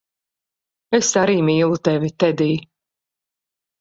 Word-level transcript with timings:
Es 0.99 1.11
arī 1.23 1.37
mīlu 1.49 1.79
tevi, 1.89 2.13
Tedij. 2.25 2.57